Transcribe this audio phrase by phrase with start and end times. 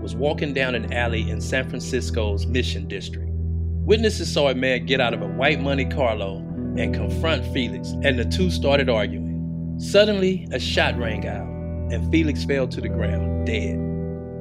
[0.00, 3.28] was walking down an alley in San Francisco's Mission District.
[3.30, 6.38] Witnesses saw a man get out of a white Monte Carlo
[6.76, 9.76] and confront Felix, and the two started arguing.
[9.78, 11.46] Suddenly, a shot rang out,
[11.92, 13.78] and Felix fell to the ground, dead.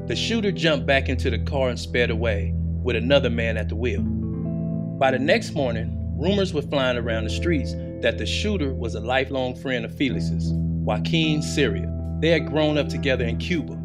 [0.07, 3.75] The shooter jumped back into the car and sped away, with another man at the
[3.75, 4.01] wheel.
[4.01, 8.99] By the next morning, rumors were flying around the streets that the shooter was a
[8.99, 12.21] lifelong friend of Felix's, Joaquin Ciria.
[12.21, 13.78] They had grown up together in Cuba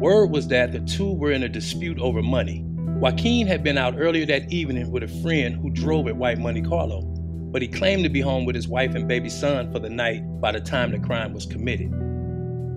[0.00, 2.62] Word was that the two were in a dispute over money.
[3.00, 6.62] Joaquin had been out earlier that evening with a friend who drove at White Monte
[6.62, 9.90] Carlo, but he claimed to be home with his wife and baby son for the
[9.90, 11.92] night by the time the crime was committed.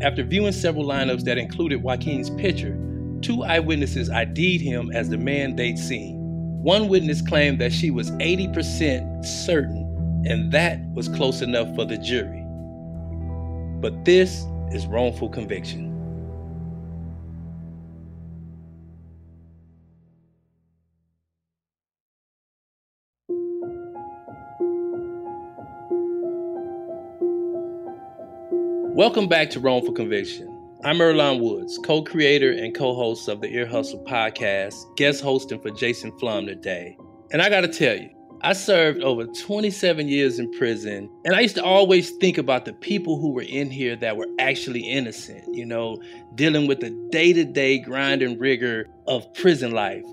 [0.01, 2.77] After viewing several lineups that included Joaquin's picture,
[3.21, 6.17] two eyewitnesses ID'd him as the man they'd seen.
[6.61, 11.97] One witness claimed that she was 80% certain, and that was close enough for the
[11.97, 12.43] jury.
[13.81, 15.86] But this is wrongful conviction.
[28.97, 30.47] Welcome back to Wrongful Conviction.
[30.83, 35.61] I'm Earlonne Woods, co creator and co host of the Ear Hustle podcast, guest hosting
[35.61, 36.97] for Jason Flom today.
[37.31, 38.09] And I gotta tell you,
[38.41, 42.73] I served over 27 years in prison, and I used to always think about the
[42.73, 46.01] people who were in here that were actually innocent, you know,
[46.33, 50.05] dealing with the day to day grind and rigor of prison life.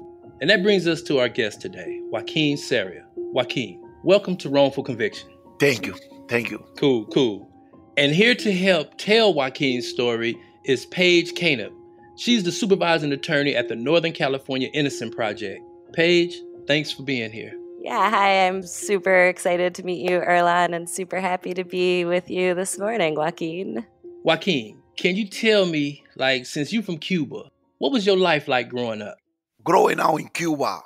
[0.43, 3.05] And that brings us to our guest today, Joaquin Ciria.
[3.17, 5.31] Joaquin, welcome to Wrongful Conviction.
[5.59, 5.95] Thank you.
[6.29, 6.63] Thank you.
[6.77, 7.51] Cool, cool.
[7.97, 11.73] And here to help tell Joaquin's story is Paige Kaneb.
[12.17, 15.61] She's the supervising attorney at the Northern California Innocence Project.
[15.93, 16.35] Paige,
[16.67, 17.53] thanks for being here.
[17.81, 18.49] Yeah, hi.
[18.49, 22.81] I'm super excited to meet you, Earlonne, and super happy to be with you this
[22.81, 23.87] morning, Joaquin.
[24.25, 27.45] Joaquin, can you tell me, like, since you're from Cuba,
[27.79, 29.19] what was your life like growing up?
[29.63, 30.83] Growing up in Cuba,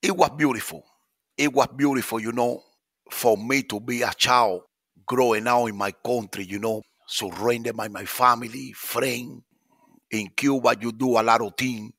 [0.00, 0.86] it was beautiful.
[1.36, 2.62] It was beautiful, you know,
[3.10, 4.62] for me to be a child
[5.06, 9.42] growing out in my country, you know, surrounded by my family, friend.
[10.10, 11.92] In Cuba, you do a lot of things,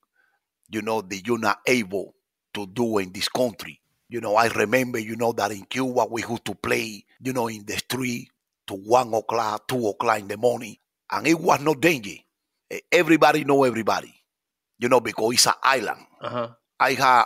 [0.70, 2.16] you know, that you're not able
[2.54, 3.82] to do in this country.
[4.10, 7.48] You know, I remember, you know, that in Cuba we used to play, you know,
[7.48, 8.30] in the street
[8.68, 10.78] to one o'clock, two o'clock in the morning,
[11.12, 12.16] and it was no danger.
[12.92, 14.14] Everybody know everybody,
[14.80, 16.06] you know, because it's an island.
[16.22, 16.50] Uh-huh.
[16.80, 17.26] I had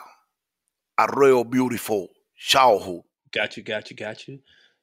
[0.98, 3.02] a real beautiful childhood.
[3.32, 4.40] Got you, got you, got you.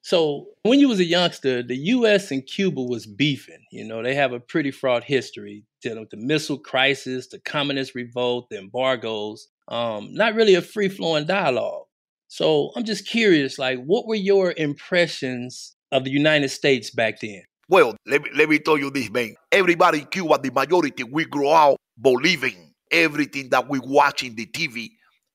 [0.08, 2.30] So when you was a youngster, the U.S.
[2.30, 3.62] and Cuba was beefing.
[3.70, 7.94] You know, they have a pretty fraught history dealing with the missile crisis, the communist
[7.94, 9.48] revolt, the embargoes.
[9.68, 11.82] Um, not really a free flowing dialogue.
[12.26, 17.42] So I'm just curious, like, what were your impressions of the United States back then?
[17.68, 19.34] Well, let me, let me tell you this, man.
[19.52, 24.46] Everybody in Cuba, the majority, we grow up believing everything that we watch in the
[24.46, 24.88] TV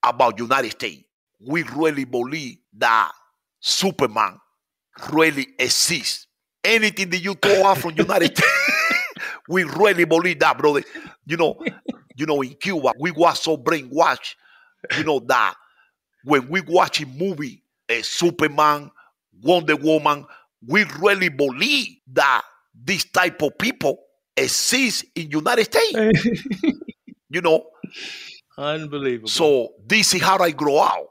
[0.04, 1.04] about the United States.
[1.40, 3.12] We really believe that
[3.60, 4.40] Superman
[5.12, 6.28] really exists.
[6.64, 8.54] Anything that you throw out from United States,
[9.50, 10.84] we really believe that, brother.
[11.26, 11.64] You know,
[12.16, 14.36] you know, in Cuba, we was so brainwashed
[14.98, 15.56] you know, that
[16.24, 18.92] when we watch a movie, a Superman,
[19.42, 20.26] Wonder Woman,
[20.68, 24.00] we really believe that this type of people
[24.36, 26.26] exist in United States.
[27.30, 27.66] you know,
[28.58, 29.28] Unbelievable.
[29.30, 31.08] so this is how I grow out.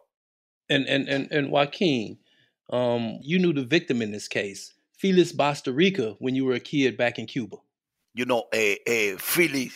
[0.68, 2.18] and and and and Joaquin,
[2.72, 6.96] um, you knew the victim in this case, Felix Bastarrica, when you were a kid
[6.96, 7.56] back in Cuba.
[8.14, 9.70] You know, uh, uh, Philly,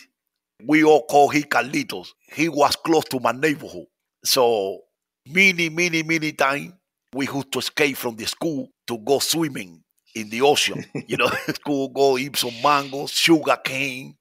[0.65, 2.09] we all call him Carlitos.
[2.33, 3.85] He was close to my neighborhood.
[4.23, 4.81] So
[5.27, 6.73] many, many, many times
[7.13, 9.83] we used to escape from the school to go swimming
[10.15, 10.85] in the ocean.
[11.07, 14.15] you know, school go eat some mangoes, sugar cane.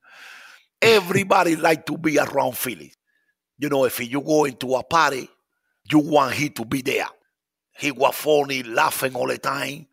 [0.81, 2.93] Everybody like to be around Philly.
[3.58, 5.28] You know, if you go into a party,
[5.90, 7.06] you want him to be there.
[7.78, 9.87] He was funny, laughing all the time,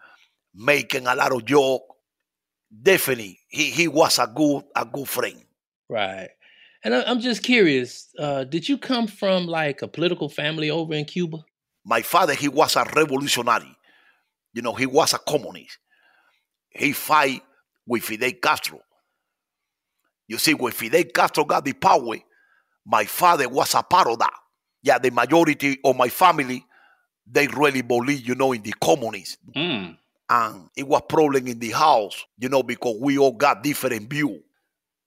[0.53, 1.83] making a lot of joke.
[2.81, 5.43] Definitely, he, he was a good a good friend.
[5.89, 6.29] Right.
[6.83, 10.93] And I, I'm just curious, uh, did you come from like a political family over
[10.93, 11.45] in Cuba?
[11.85, 13.77] My father, he was a revolutionary.
[14.53, 15.77] You know, he was a communist.
[16.69, 17.41] He fight
[17.85, 18.79] with Fidel Castro.
[20.27, 22.15] You see, when Fidel Castro got the power,
[22.85, 24.33] my father was a part of that.
[24.81, 26.65] Yeah, the majority of my family,
[27.25, 29.37] they really believe, you know, in the communists.
[29.55, 29.97] Mm.
[30.29, 34.41] and it was problem in the house, you know, because we all got different view.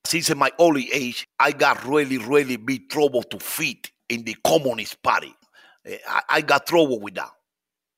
[0.04, 5.02] Since my early age, I got really, really big trouble to fit in the Communist
[5.02, 5.34] Party.
[5.84, 7.30] Eh, I, I got trouble with that.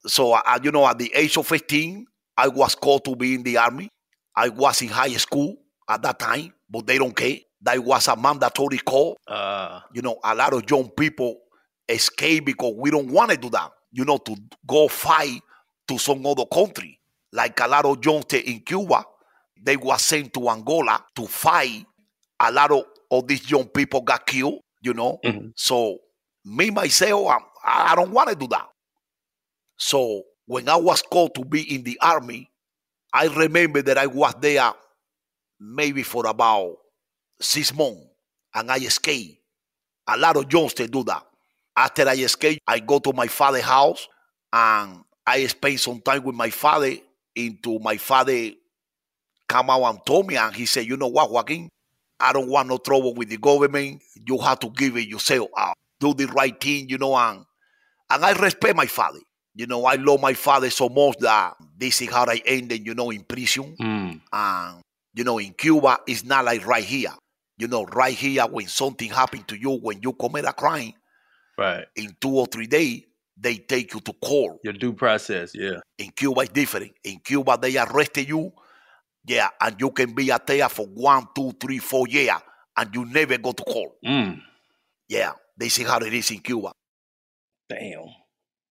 [0.06, 2.06] So, you know, at the age of 15,
[2.36, 3.90] I was called to be in the army.
[4.34, 5.56] I was in high school
[5.88, 7.36] at that time, but they don't care.
[7.62, 9.18] That was a mandatory call.
[9.26, 11.40] Uh, You know, a lot of young people
[11.88, 13.70] escape because we don't want to do that.
[13.92, 14.36] You know, to
[14.66, 15.40] go fight
[15.88, 16.98] to some other country.
[17.32, 19.04] Like a lot of youngsters in Cuba,
[19.62, 21.86] they were sent to Angola to fight.
[22.40, 25.18] A lot of, of these young people got killed, you know.
[25.24, 25.52] Mhm.
[25.56, 25.98] So
[26.44, 28.68] me myself, I'm- I, I don't want to do that.
[29.76, 32.50] So when I was called to be in the army,
[33.12, 34.72] I remember that I was there
[35.60, 36.76] maybe for about
[37.40, 38.06] six months
[38.54, 39.38] and I escaped.
[40.08, 41.24] A lot of youngsters do that.
[41.78, 44.08] After I escape, I go to my father's house
[44.52, 46.92] and I spend some time with my father
[47.36, 48.50] into my father
[49.48, 51.68] come out and told me and he said, you know what, Joaquin,
[52.18, 54.02] I don't want no trouble with the government.
[54.26, 55.76] You have to give it yourself out.
[56.00, 57.44] Do the right thing, you know, and
[58.10, 59.20] and I respect my father.
[59.54, 62.94] You know, I love my father so much that this is how I ended, you
[62.94, 63.76] know, in prison.
[63.80, 64.20] mm.
[64.32, 64.82] And,
[65.14, 67.12] you know, in Cuba, it's not like right here.
[67.56, 70.92] You know, right here, when something happened to you, when you commit a crime,
[71.58, 71.86] Right.
[71.96, 73.02] in two or three days,
[73.36, 74.58] they take you to court.
[74.62, 75.80] Your due process, yeah.
[75.98, 76.92] In Cuba, it's different.
[77.04, 78.52] In Cuba, they arrested you,
[79.26, 82.38] yeah, and you can be a there for one, two, three, four years,
[82.76, 83.92] and you never go to court.
[84.04, 84.40] Mm.
[85.08, 86.72] Yeah, they see how it is in Cuba.
[87.68, 88.06] Damn.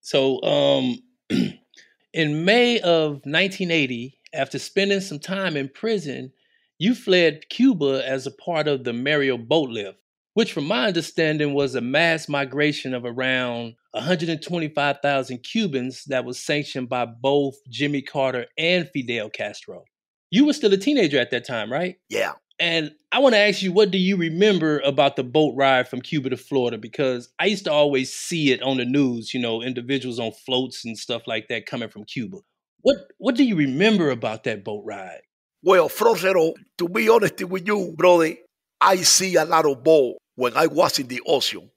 [0.01, 0.99] So, um,
[2.13, 6.31] in May of 1980, after spending some time in prison,
[6.79, 9.97] you fled Cuba as a part of the Mariel boat lift,
[10.37, 16.87] which, from my understanding, was a mass migration of around 125,000 Cubans that was sanctioned
[16.87, 19.85] by both Jimmy Carter and Fidel Castro.
[20.29, 21.95] You were still a teenager at that time, right?
[22.07, 22.33] Yeah.
[22.59, 26.01] And I want to ask you, what do you remember about the boat ride from
[26.01, 26.77] Cuba to Florida?
[26.77, 30.85] Because I used to always see it on the news, you know, individuals on floats
[30.85, 32.37] and stuff like that coming from Cuba.
[32.81, 35.21] What What do you remember about that boat ride?
[35.63, 38.35] Well, Frosero, to be honest with you, brother,
[38.79, 41.69] I see a lot of ball when I was in the ocean.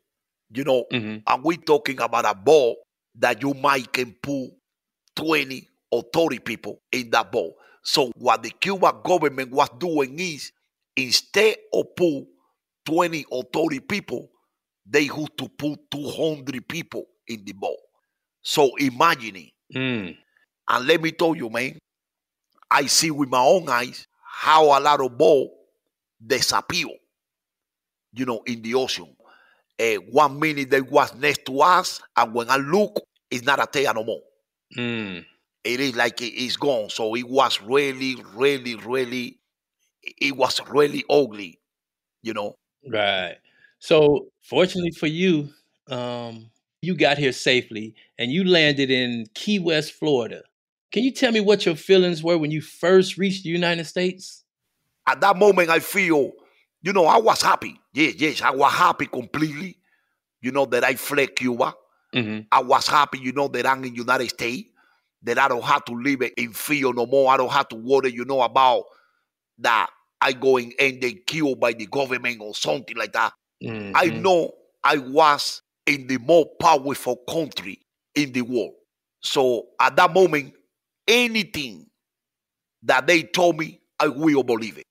[0.53, 1.19] You know, Mm-hmm.
[1.27, 2.77] and we talking about a ball
[3.17, 4.51] that you might can put
[5.17, 7.55] 20 or 30 people in that ball.
[7.83, 10.51] So what the Cuban government was doing is
[10.97, 12.27] instead of put
[12.87, 14.29] 20 or 30 people,
[14.85, 17.79] they used to put 200 people in the ball.
[18.43, 19.53] So imagine it.
[19.75, 20.17] Mm.
[20.69, 21.79] And let me tell you, man,
[22.71, 25.53] I see with my own eyes how a lot of ball
[26.25, 26.87] disappear,
[28.13, 29.09] you know, in the ocean.
[29.81, 33.01] Uh, one minute they was next to us, and when I look,
[33.31, 34.23] it's not a tail no more.
[34.77, 35.25] Mm.
[35.65, 36.91] It is like it is gone.
[36.91, 39.39] So it was really, really, really,
[40.21, 41.59] it was really ugly,
[42.23, 42.55] you know.
[42.89, 43.37] Right.
[43.79, 45.51] So, fortunately for you,
[45.89, 46.51] um,
[46.83, 50.43] you got here safely and you landed in Key West, Florida.
[50.93, 54.45] Can you tell me what your feelings were when you first reached the United States?
[55.07, 56.33] At that moment, I feel,
[56.83, 57.81] you know, I was happy.
[57.93, 59.79] Yes, yes, I was happy completely,
[60.41, 61.75] you know, that I fled Cuba.
[62.15, 62.41] Mm-hmm.
[62.53, 64.71] I was happy, you know, that I'm in United States,
[65.23, 67.33] that I don't have to live in fear no more.
[67.33, 68.85] I don't have to worry, you know, about
[69.59, 73.33] that I going and they killed by the government or something like that.
[73.95, 74.23] I Mm-hmm.
[74.23, 74.53] know
[74.85, 77.79] I was in the more powerful country
[78.15, 78.75] in the world.
[79.23, 80.55] So at that moment,
[81.07, 81.87] anything
[82.85, 84.85] that they told me, I will believe it.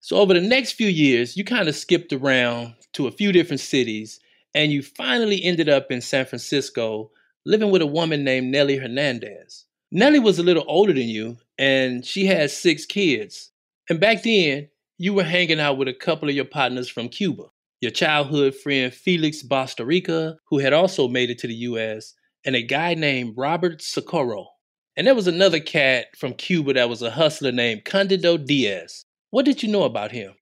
[0.00, 3.60] So over the next few years, you kind of skipped around to a few different
[3.60, 4.18] cities
[4.54, 7.10] and you finally ended up in San Francisco
[7.44, 9.66] living with a woman named Nellie Hernandez.
[9.92, 13.50] Nellie was a little older than you and she had six kids.
[13.90, 17.44] And back then, you were hanging out with a couple of your partners from Cuba.
[17.82, 22.14] Your childhood friend Felix Bastarrica, who had also made it to the US,
[22.44, 24.48] and a guy named Robert Socorro.
[24.96, 29.04] And there was another cat from Cuba that was a hustler named Candido Diaz.
[29.30, 30.34] What did you know about him?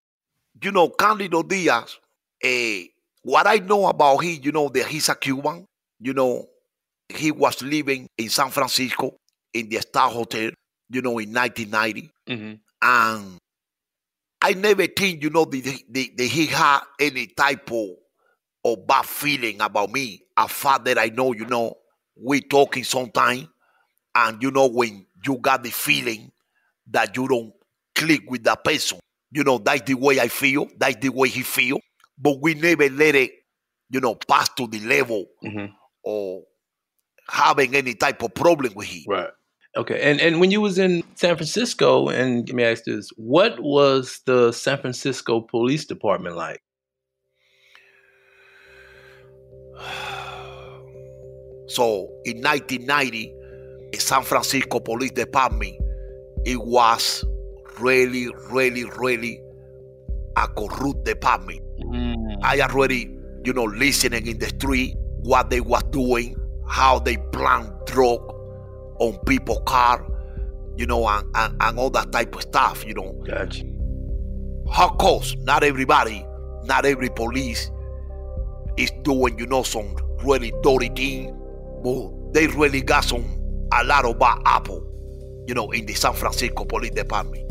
[0.63, 1.99] You know, Candido Diaz,
[2.43, 2.85] eh,
[3.23, 5.67] what I know about him, you know, that he's a Cuban.
[6.01, 6.47] You know,
[7.09, 9.17] he was living in San Francisco
[9.53, 10.51] in the Star Hotel,
[10.89, 12.11] you know, in 1990.
[12.29, 12.55] Mm-hmm.
[12.81, 13.39] And
[14.41, 17.89] I never think, you know, that, that, that he had any type of,
[18.65, 20.23] of bad feeling about me.
[20.37, 21.75] A fact that I know, you know,
[22.17, 23.49] we talking sometime,
[24.15, 26.33] and you know, when you got the feeling
[26.91, 27.53] that you don't
[27.99, 28.99] click with that person,
[29.33, 31.79] you know, that's the way I feel, that's the way he feel.
[32.17, 33.31] But we never let it,
[33.91, 35.67] you know, pass to the level Mm-hmm.
[36.07, 36.43] of
[37.29, 39.03] having any type of problem with him.
[39.07, 39.31] Right.
[39.77, 40.01] Okay.
[40.01, 44.21] And and when you was in San Francisco, and let me ask this: What was
[44.25, 46.61] the San Francisco Police Department like?
[51.71, 53.35] So in 1990,
[53.93, 55.77] the San Francisco Police Department,
[56.47, 57.23] it was
[57.81, 59.41] really, really, really
[60.37, 61.61] a corrupt department.
[61.81, 62.39] Mm.
[62.43, 67.87] I already, you know, listening in the street what they was doing, how they plant
[67.87, 68.21] drug
[69.01, 70.07] on people car,
[70.77, 73.13] you know, and, and, and all that type of stuff, you know.
[73.27, 73.65] Gotcha.
[74.77, 76.25] Of course, not everybody,
[76.65, 77.71] not every police
[78.77, 81.37] is doing, you know, some really dirty thing,
[81.83, 83.25] but they really got some
[83.73, 84.85] a lot of bad apple,
[85.47, 87.51] you know, in the San Francisco Police Department.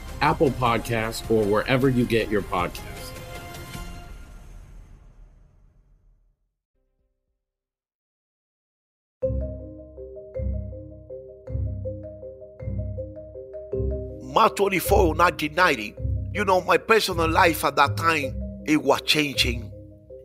[0.21, 3.11] Apple Podcasts, or wherever you get your podcasts.
[14.33, 15.95] March 24, 1990,
[16.33, 18.33] you know, my personal life at that time,
[18.65, 19.69] it was changing,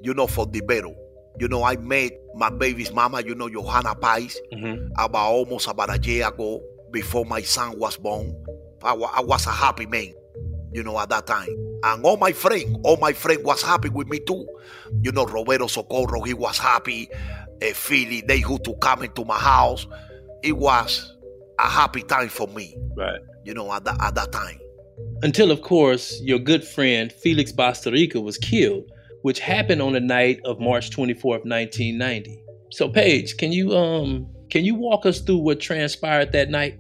[0.01, 0.91] you know, for the better.
[1.39, 4.93] You know, I met my baby's mama, you know, Johanna Pais, mm-hmm.
[4.99, 6.63] about almost about a year ago,
[6.93, 8.35] before my son was born.
[8.83, 10.15] I, I was a happy man,
[10.73, 11.49] you know, at that time.
[11.85, 14.47] And all my friend, all my friend was happy with me too.
[15.03, 17.09] You know, Roberto Socorro, he was happy.
[17.63, 19.87] Uh, Philly, they who to come into my house.
[20.43, 21.15] It was
[21.59, 23.21] a happy time for me, Right.
[23.45, 24.59] you know, at that, at that time.
[25.23, 28.85] Until, of course, your good friend Felix Bastarrica was killed,
[29.23, 32.43] which happened on the night of March 24th, 1990.
[32.71, 36.79] So, Paige, can you um can you walk us through what transpired that night?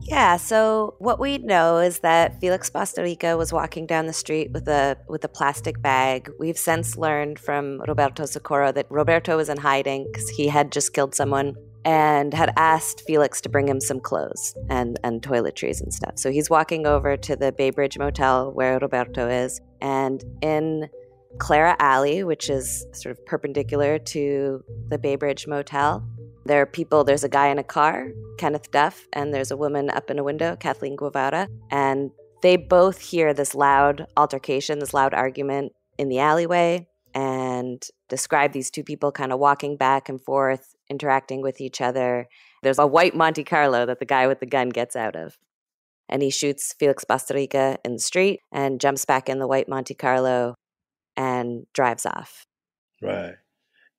[0.00, 4.68] Yeah, so what we know is that Felix Bastarrica was walking down the street with
[4.68, 6.30] a with a plastic bag.
[6.38, 10.92] We've since learned from Roberto Socorro that Roberto was in hiding because he had just
[10.92, 15.92] killed someone and had asked Felix to bring him some clothes and and toiletries and
[15.92, 16.18] stuff.
[16.18, 20.88] So he's walking over to the Bay Bridge Motel where Roberto is, and in
[21.38, 26.06] Clara Alley, which is sort of perpendicular to the Bay Bridge Motel.
[26.46, 29.90] There are people, there's a guy in a car, Kenneth Duff, and there's a woman
[29.90, 31.48] up in a window, Kathleen Guevara.
[31.70, 32.10] And
[32.42, 38.70] they both hear this loud altercation, this loud argument in the alleyway, and describe these
[38.70, 42.28] two people kind of walking back and forth, interacting with each other.
[42.62, 45.38] There's a white Monte Carlo that the guy with the gun gets out of.
[46.08, 49.94] And he shoots Felix Bastarrica in the street and jumps back in the white Monte
[49.94, 50.54] Carlo
[51.16, 52.46] and drives off.
[53.02, 53.34] Right.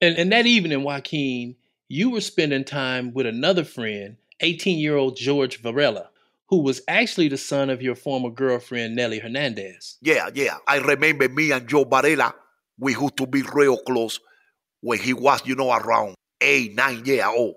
[0.02, 1.56] And and that evening, Joaquin,
[1.88, 6.10] you were spending time with another friend, 18-year-old George Varela,
[6.50, 9.98] who was actually the son of your former girlfriend, Nelly Hernandez.
[10.02, 10.58] Yeah, yeah.
[10.68, 12.36] I remember me and Joe Varela,
[12.78, 14.20] we used to be real close
[14.82, 17.56] when he was, you know, around eight, nine years old.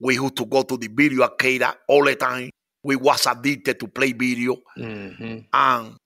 [0.00, 2.50] We used to go to the video arcade all the time.
[2.84, 4.56] We was addicted to play video.
[4.76, 5.38] Mm-hmm.
[5.52, 5.96] And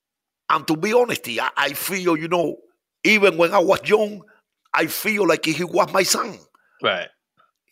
[0.48, 2.56] and to be honest, I, I feel, you know,
[3.04, 4.22] even when I was young,
[4.74, 6.38] I feel like he was my son.
[6.82, 7.08] Right.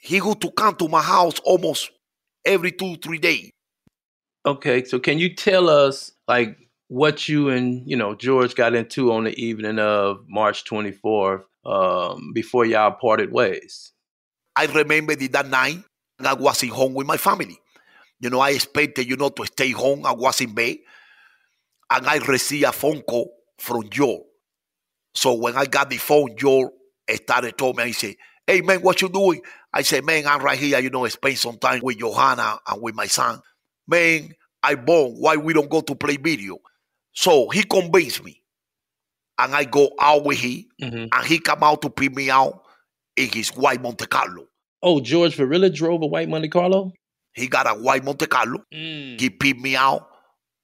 [0.01, 1.91] He used to come to my house almost
[2.45, 3.51] every two, three days.
[4.47, 6.57] Okay, so can you tell us like
[6.89, 12.33] what you and you know George got into on the evening of March 24th um,
[12.33, 13.93] before y'all parted ways?
[14.57, 15.83] I remember the, that night
[16.19, 17.59] I was in home with my family.
[18.21, 20.05] You know, I expected, you know, to stay home.
[20.05, 20.77] I was in bed.
[21.91, 24.27] And I received a phone call from Joel.
[25.15, 26.73] So when I got the phone, Joel
[27.15, 28.15] started told me, he said,
[28.47, 29.43] Hey man, what you doing?
[29.73, 32.95] I said, Man, I'm right here, you know, spend some time with Johanna and with
[32.95, 33.41] my son.
[33.87, 35.13] Man, I born.
[35.13, 36.59] Why we don't go to play video?
[37.13, 38.43] So he convinced me.
[39.39, 40.65] And I go out with him.
[40.83, 41.07] Mm-hmm.
[41.13, 42.63] And he come out to pick me out
[43.17, 44.47] in his white Monte Carlo.
[44.83, 46.93] Oh, George Varela drove a white Monte Carlo?
[47.33, 48.59] He got a white Monte Carlo.
[48.71, 49.41] He mm.
[49.41, 50.09] picked me out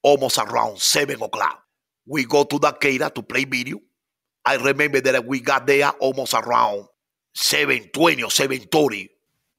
[0.03, 1.63] almost around 7 o'clock.
[2.07, 3.79] We go to the arcade to play video.
[4.47, 6.87] I remember that we got there almost around
[7.37, 7.91] 7.20
[8.23, 9.09] or 7.30.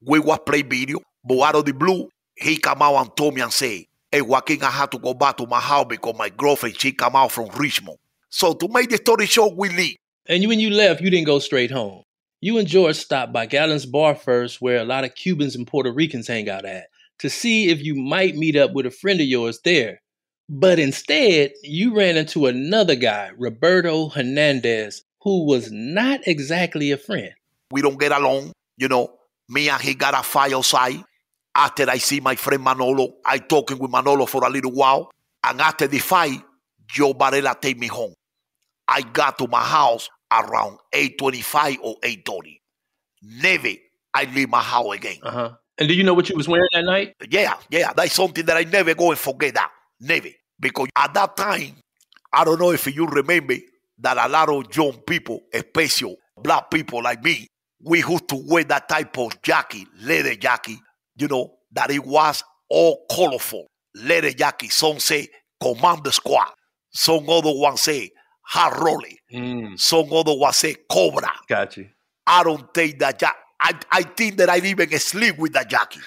[0.00, 3.42] We was playing video, but out of the blue, he come out and told me
[3.42, 6.80] and say, hey, Joaquin, I had to go back to my house because my girlfriend,
[6.80, 7.98] she come out from Richmond.
[8.30, 9.96] So to make the story short, we leave.
[10.26, 12.02] And when you left, you didn't go straight home.
[12.40, 15.92] You and George stopped by Gallon's Bar first, where a lot of Cubans and Puerto
[15.92, 16.86] Ricans hang out at,
[17.18, 20.00] to see if you might meet up with a friend of yours there.
[20.48, 27.32] But instead, you ran into another guy, Roberto Hernandez, who was not exactly a friend.
[27.70, 29.14] We don't get along, you know.
[29.50, 31.02] Me and he got a fight outside.
[31.54, 35.10] After I see my friend Manolo, I talking with Manolo for a little while.
[35.42, 36.40] And after the fight,
[36.86, 38.14] Joe Varela take me home.
[38.86, 42.60] I got to my house around 8.25 or 8.30.
[43.22, 43.68] Never
[44.14, 45.18] I leave my house again.
[45.22, 45.52] Uh-huh.
[45.78, 47.14] And do you know what you was wearing that night?
[47.28, 49.70] Yeah, yeah, that's something that I never go and forget that.
[50.00, 50.28] Never.
[50.58, 51.76] Because at that time,
[52.32, 53.54] I don't know if you remember
[53.98, 57.46] that a lot of young people, especially black people like me,
[57.82, 60.78] we used to wear that type of jacket, leather jacket,
[61.16, 63.66] you know, that it was all colorful.
[63.94, 64.72] Leather jacket.
[64.72, 65.28] Some say
[65.60, 66.50] Commander Squad.
[66.90, 68.10] Some other one say
[68.42, 69.16] Hard Rolling.
[69.76, 71.32] Some other one say Cobra.
[71.48, 71.88] Got you.
[72.26, 73.40] I don't take that jacket.
[73.60, 76.02] I, I think that I even sleep with that jacket.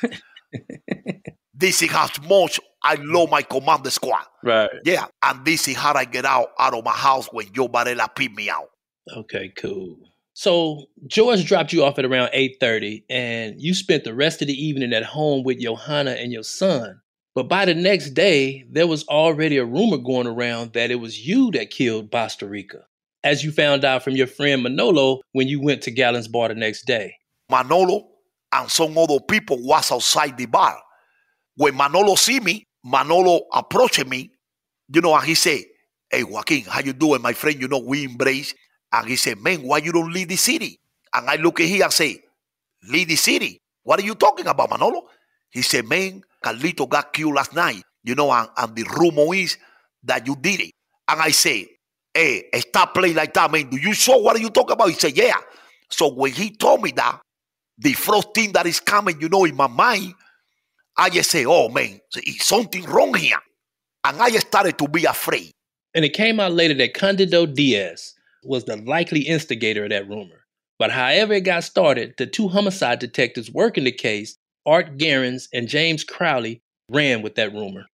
[1.54, 4.26] this is how much I love my command squad.
[4.44, 4.70] Right.
[4.84, 8.10] Yeah, and this is how I get out out of my house when Joe Varela
[8.16, 8.70] beat me out.
[9.16, 9.98] Okay, cool.
[10.34, 14.54] So George dropped you off at around 8:30 and you spent the rest of the
[14.54, 17.02] evening at home with Johanna and your son.
[17.36, 21.26] But by the next day, there was already a rumor going around that it was
[21.26, 22.82] you that killed Bastarrica.
[23.24, 26.56] As you found out from your friend Manolo when you went to Gallon's bar the
[26.56, 27.16] next day.
[27.50, 28.08] Manolo
[28.52, 30.78] and some other people was outside the bar.
[31.56, 34.32] When Manolo see me, Manolo approached me,
[34.94, 35.62] you know, and he said,
[36.10, 37.60] Hey Joaquin, how you doing, my friend?
[37.62, 38.54] You know, we embrace.
[38.92, 40.80] And he said, Man, why you don't leave the city?
[41.14, 42.22] And I look at him and say,
[42.90, 43.62] Leave the city.
[43.84, 45.04] What are you talking about, Manolo?
[45.50, 49.58] He said, Man, Carlito got killed last night, you know, and, and the rumor is
[50.04, 50.72] that you did it.
[51.08, 51.68] And I say,
[52.14, 53.70] Hey, stop playing like that, man.
[53.70, 54.90] Do you show what are you talking about?
[54.90, 55.38] He said, Yeah.
[55.90, 57.22] So when he told me that,
[57.78, 60.14] the first thing that is coming, you know, in my mind,
[61.02, 63.40] I just say, oh man, is something wrong here.
[64.04, 65.52] And I started to be afraid.
[65.96, 70.46] And it came out later that Candido Diaz was the likely instigator of that rumor.
[70.78, 74.38] But however it got started, the two homicide detectives working the case,
[74.68, 77.86] Art Garens and James Crowley, ran with that rumor.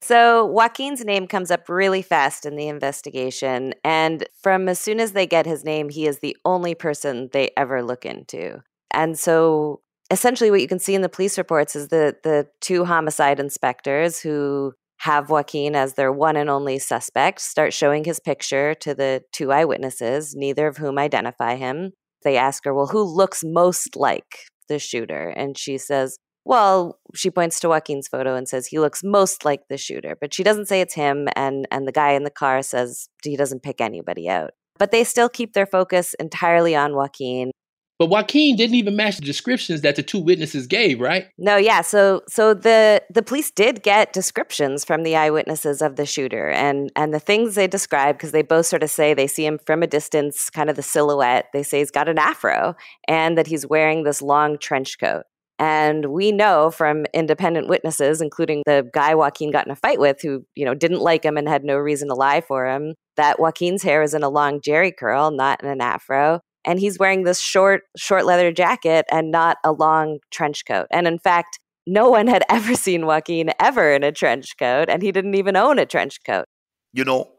[0.00, 3.74] So Joaquin's name comes up really fast in the investigation.
[3.82, 7.50] And from as soon as they get his name, he is the only person they
[7.56, 8.62] ever look into.
[8.92, 12.84] And so essentially what you can see in the police reports is the the two
[12.84, 18.74] homicide inspectors who have Joaquin as their one and only suspect start showing his picture
[18.76, 21.92] to the two eyewitnesses, neither of whom identify him.
[22.22, 25.28] They ask her, Well, who looks most like the shooter?
[25.28, 29.62] And she says, Well, she points to Joaquin's photo and says he looks most like
[29.68, 31.28] the shooter, but she doesn't say it's him.
[31.36, 34.52] And, and the guy in the car says he doesn't pick anybody out.
[34.78, 37.50] But they still keep their focus entirely on Joaquin.
[37.98, 41.28] But Joaquin didn't even match the descriptions that the two witnesses gave, right?
[41.38, 41.80] No, yeah.
[41.80, 46.90] So so the the police did get descriptions from the eyewitnesses of the shooter and
[46.96, 49.82] and the things they describe because they both sort of say they see him from
[49.82, 51.46] a distance, kind of the silhouette.
[51.52, 52.74] They say he's got an afro
[53.06, 55.22] and that he's wearing this long trench coat.
[55.60, 60.20] And we know from independent witnesses, including the guy Joaquin got in a fight with,
[60.20, 63.38] who you know didn't like him and had no reason to lie for him, that
[63.38, 67.24] Joaquin's hair is in a long jerry curl, not in an afro and he's wearing
[67.24, 70.86] this short short leather jacket and not a long trench coat.
[70.90, 75.02] And in fact, no one had ever seen Joaquin ever in a trench coat, and
[75.02, 76.46] he didn't even own a trench coat.
[76.92, 77.32] You know,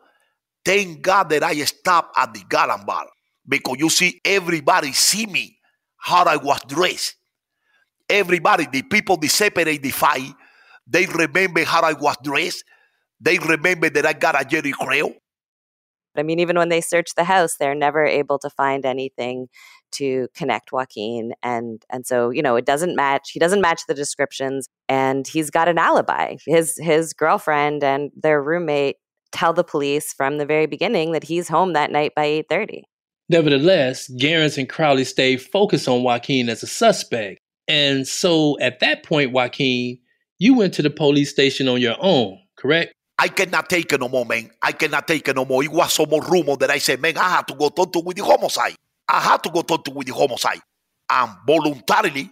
[0.64, 3.08] thank God that I stopped at the Gallon bar
[3.48, 5.58] because you see, everybody see me
[5.98, 7.16] how I was dressed.
[8.10, 10.34] Everybody, the people that separate the fight,
[10.88, 12.64] they remember how I was dressed.
[13.20, 15.16] They remember that I got a Jerry Crew.
[16.18, 19.48] I mean, even when they search the house, they're never able to find anything
[19.94, 21.34] to connect Joaquin.
[21.42, 23.32] And and so, you know, it doesn't match.
[23.32, 26.36] He doesn't match the descriptions and he's got an alibi.
[26.46, 28.98] His his girlfriend and their roommate
[29.32, 32.84] tell the police from the very beginning that he's home that night by 8:30.
[33.30, 37.40] Nevertheless, Garens and Crowley stayed focused on Joaquin as a suspect.
[37.68, 39.98] And so at that point, Joaquin,
[40.38, 42.94] you went to the police station on your own, correct?
[43.18, 44.52] I cannot take it no more, man.
[44.62, 45.64] I cannot take it no more.
[45.64, 48.00] It was so much rumor that I said, man, I had to go talk to
[48.00, 48.76] with the homicide.
[49.08, 50.62] I had to go talk to with the homicide.
[51.10, 52.30] And voluntarily,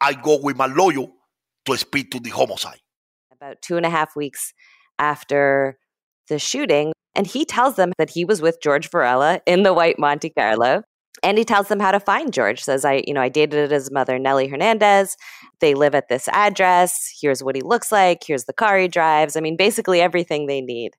[0.00, 1.06] I go with my lawyer
[1.66, 2.80] to speak to the homicide.
[3.32, 4.52] About two and a half weeks
[4.98, 5.78] after
[6.28, 9.98] the shooting, and he tells them that he was with George Varela in the white
[9.98, 10.82] Monte Carlo.
[11.22, 12.62] And he tells them how to find George.
[12.62, 15.16] Says, I, you know, I dated his mother, Nellie Hernandez.
[15.60, 17.12] They live at this address.
[17.20, 18.24] Here's what he looks like.
[18.26, 19.36] Here's the car he drives.
[19.36, 20.92] I mean, basically everything they need.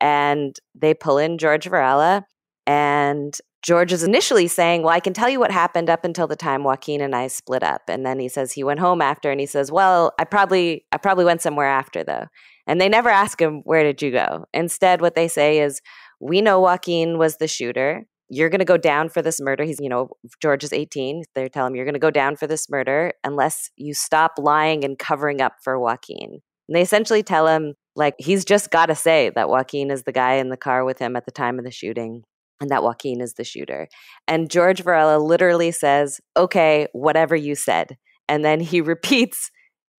[0.00, 2.24] And they pull in George Varela.
[2.66, 6.36] And George is initially saying, Well, I can tell you what happened up until the
[6.36, 7.82] time Joaquin and I split up.
[7.88, 10.98] And then he says he went home after and he says, Well, I probably I
[10.98, 12.26] probably went somewhere after though.
[12.68, 14.44] And they never ask him, Where did you go?
[14.54, 15.80] Instead, what they say is,
[16.20, 19.64] We know Joaquin was the shooter you're going to go down for this murder.
[19.64, 20.10] He's, you know,
[20.40, 21.22] George is 18.
[21.34, 24.84] They tell him, you're going to go down for this murder unless you stop lying
[24.84, 26.40] and covering up for Joaquin.
[26.68, 30.12] And they essentially tell him, like, he's just got to say that Joaquin is the
[30.12, 32.22] guy in the car with him at the time of the shooting
[32.60, 33.88] and that Joaquin is the shooter.
[34.26, 37.96] And George Varela literally says, okay, whatever you said.
[38.28, 39.50] And then he repeats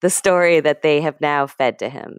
[0.02, 2.18] the story that they have now fed to him.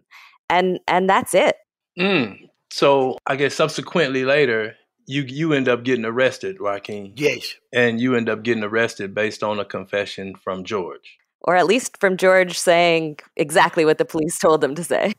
[0.49, 1.55] And and that's it.
[1.97, 2.49] Mm.
[2.71, 4.75] So I guess subsequently later,
[5.09, 7.13] you you end up getting arrested, Joaquin.
[7.15, 7.55] Yes.
[7.73, 11.17] And you end up getting arrested based on a confession from George.
[11.41, 15.13] Or at least from George saying exactly what the police told them to say.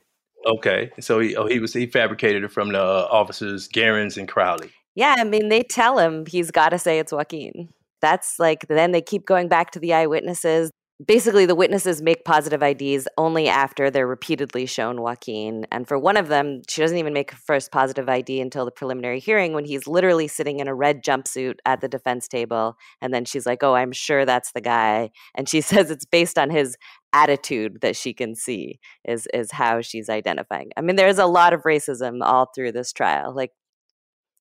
[0.45, 0.91] Okay.
[1.01, 4.71] So he oh, he was he fabricated it from the uh, officers Garens and Crowley.
[4.95, 7.67] Yeah, I mean they tell him he's got to say it's Joaquin.
[8.01, 10.71] That's like then they keep going back to the eyewitnesses.
[11.05, 15.65] Basically the witnesses make positive IDs only after they're repeatedly shown Joaquin.
[15.71, 18.71] And for one of them, she doesn't even make her first positive ID until the
[18.71, 22.75] preliminary hearing when he's literally sitting in a red jumpsuit at the defense table.
[23.01, 25.11] And then she's like, Oh, I'm sure that's the guy.
[25.35, 26.77] And she says it's based on his
[27.13, 30.71] attitude that she can see is is how she's identifying.
[30.77, 33.35] I mean, there's a lot of racism all through this trial.
[33.35, 33.51] Like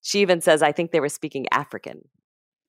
[0.03, 2.03] she even says, I think they were speaking African.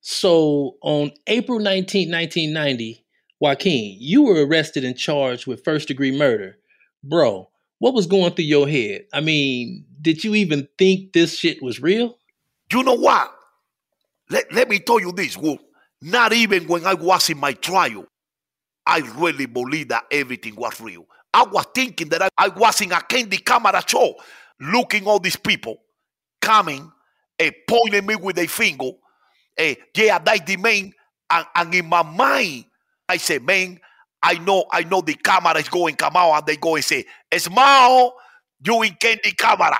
[0.01, 3.00] So on April 19, 1990,
[3.41, 6.59] Joaquin, you were arrested and charged with first degree murder.
[7.03, 7.49] Bro,
[7.79, 9.05] what was going through your head?
[9.11, 12.19] I mean, did you even think this shit was real?
[12.71, 13.33] You know what?
[14.29, 15.59] Let, let me tell you this, Wolf.
[16.03, 18.05] Not even when I was in my trial,
[18.85, 21.07] I really believed that everything was real.
[21.33, 24.15] I was thinking that I, I was in a candy camera show,
[24.59, 25.81] looking all these people
[26.41, 26.91] coming,
[27.39, 28.91] and pointing me with a finger.
[29.59, 30.93] Uh, yeah, that's the man.
[31.31, 32.65] And, and in my mind,
[33.11, 33.77] I say, man,
[34.23, 37.05] I know, I know the camera is going come out, and they go and say,
[37.35, 38.15] Smile,
[38.65, 39.77] you in candy camera.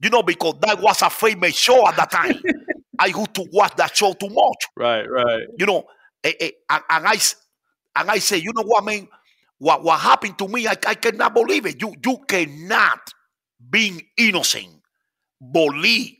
[0.00, 2.40] You know, because that was a famous show at that time.
[2.98, 4.66] I used to watch that show too much.
[4.74, 5.42] Right, right.
[5.58, 5.84] You know,
[6.24, 7.18] eh, eh, and, and I
[7.96, 9.06] and I say, you know what, man?
[9.58, 10.66] What what happened to me?
[10.66, 11.80] I, I cannot believe it.
[11.80, 13.10] You you cannot,
[13.68, 14.80] being innocent,
[15.52, 16.14] believe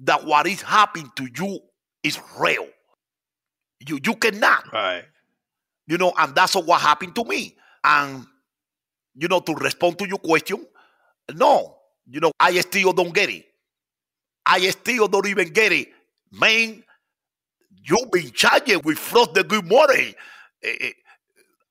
[0.00, 1.60] that what is happening to you
[2.02, 2.68] is real.
[3.86, 4.72] You you cannot.
[4.72, 5.04] Right.
[5.86, 7.56] You know, and that's what happened to me.
[7.82, 8.26] And
[9.14, 10.66] you know, to respond to your question,
[11.34, 13.46] no, you know, I still don't get it.
[14.46, 15.88] I still don't even get it.
[16.32, 16.82] Man,
[17.82, 20.14] you've been charged with fraud the good morning.
[20.62, 20.90] Eh, eh,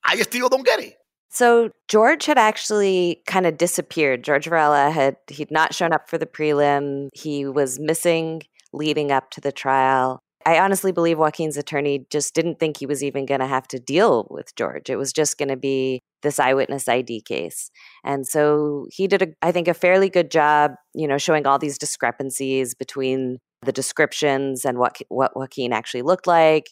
[0.03, 0.95] I still don't get it.
[1.29, 4.23] So George had actually kind of disappeared.
[4.23, 7.09] George Varela had he'd not shown up for the prelim.
[7.13, 10.19] He was missing leading up to the trial.
[10.45, 13.79] I honestly believe Joaquin's attorney just didn't think he was even going to have to
[13.79, 14.89] deal with George.
[14.89, 17.69] It was just going to be this eyewitness ID case.
[18.03, 21.59] And so he did, a, I think, a fairly good job, you know, showing all
[21.59, 26.65] these discrepancies between the descriptions and what what Joaquin actually looked like,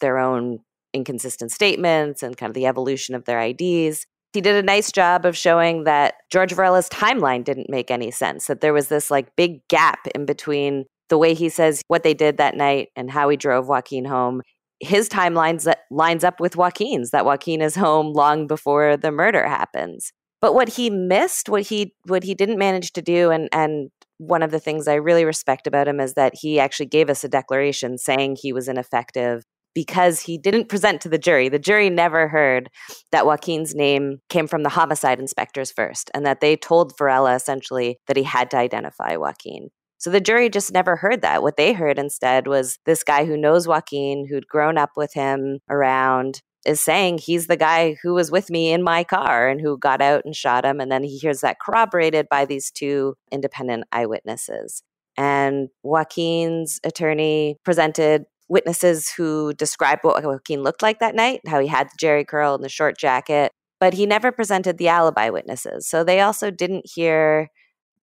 [0.00, 0.58] their own
[0.92, 4.06] inconsistent statements, and kind of the evolution of their IDs.
[4.32, 8.46] He did a nice job of showing that George Varela's timeline didn't make any sense,
[8.46, 12.14] that there was this like big gap in between the way he says what they
[12.14, 14.40] did that night and how he drove Joaquin home.
[14.80, 19.46] His timelines that lines up with Joaquin's, that Joaquin is home long before the murder
[19.46, 20.10] happens.
[20.40, 24.42] But what he missed, what he what he didn't manage to do, and and one
[24.42, 27.28] of the things I really respect about him is that he actually gave us a
[27.28, 29.44] declaration saying he was ineffective
[29.74, 31.50] because he didn't present to the jury.
[31.50, 32.70] The jury never heard
[33.10, 37.98] that Joaquin's name came from the homicide inspectors first, and that they told Varela essentially
[38.06, 39.68] that he had to identify Joaquin.
[40.02, 41.44] So the jury just never heard that.
[41.44, 45.60] What they heard instead was this guy who knows Joaquin, who'd grown up with him
[45.70, 49.78] around, is saying he's the guy who was with me in my car and who
[49.78, 50.80] got out and shot him.
[50.80, 54.82] And then he hears that corroborated by these two independent eyewitnesses.
[55.16, 61.68] And Joaquin's attorney presented witnesses who described what Joaquin looked like that night, how he
[61.68, 65.88] had the jerry curl and the short jacket, but he never presented the alibi witnesses.
[65.88, 67.50] So they also didn't hear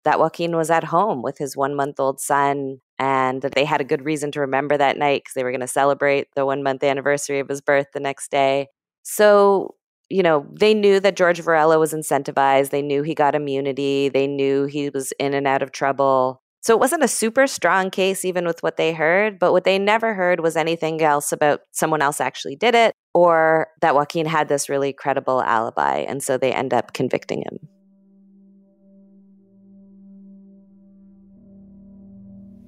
[0.04, 3.82] that Joaquin was at home with his one month old son and that they had
[3.82, 6.64] a good reason to remember that night because they were going to celebrate the one
[6.64, 8.68] month anniversary of his birth the next day.
[9.04, 9.76] So,
[10.10, 12.70] you know, they knew that George Varela was incentivized.
[12.70, 14.10] They knew he got immunity.
[14.10, 16.42] They knew he was in and out of trouble.
[16.62, 19.40] So it wasn't a super strong case, even with what they heard.
[19.40, 23.68] But what they never heard was anything else about someone else actually did it or
[23.82, 26.00] that Joaquin had this really credible alibi.
[26.00, 27.70] And so they end up convicting him.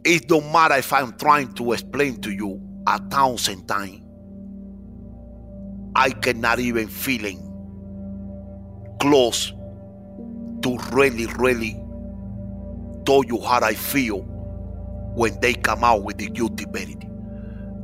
[0.04, 4.02] It don't matter if I'm trying to explain to you a thousand times.
[5.96, 7.38] I cannot even feeling
[9.00, 9.54] close
[10.62, 11.74] to really, really
[13.06, 14.22] tell you how I feel
[15.16, 17.04] when they come out with the guilty verdict.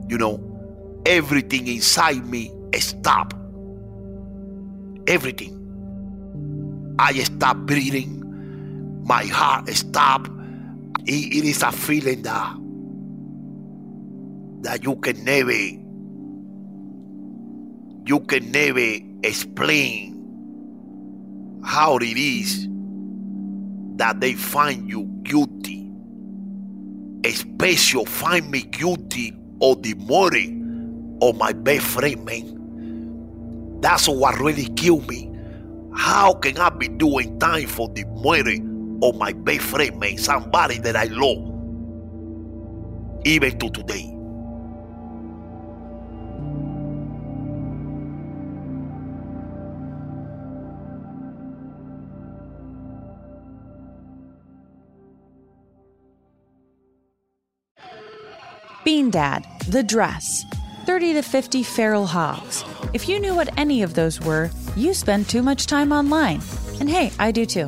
[0.07, 3.33] You know, everything inside me stop.
[5.07, 5.53] Everything.
[6.99, 9.03] I stop breathing.
[9.05, 10.27] My heart stop
[11.07, 12.55] it, is a feeling that
[14.61, 15.51] that you can never
[18.05, 20.13] you can never explain
[21.63, 22.67] how it is
[23.97, 25.91] that they find you guilty.
[27.25, 33.79] Especially find me guilty of the murder of my best friend man.
[33.81, 35.31] That's what really killed me.
[35.95, 38.55] How can i be doing time for the murder
[39.01, 41.37] or my best friend, man, somebody that I love,
[43.25, 44.13] even to today.
[58.87, 60.45] Bean Dad, The Dress,
[60.85, 62.63] 30 to 50 feral hogs.
[62.93, 66.41] If you knew what any of those were, you spend too much time online.
[66.79, 67.67] And hey, I do too.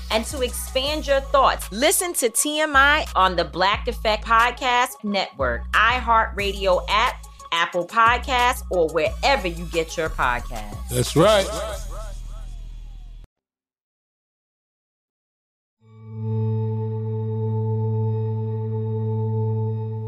[0.11, 6.85] and to expand your thoughts, listen to TMI on the Black Effect Podcast Network, iHeartRadio
[6.89, 10.89] app, Apple Podcasts, or wherever you get your podcasts.
[10.89, 11.47] That's right.